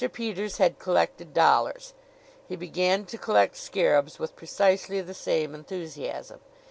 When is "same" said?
5.13-5.53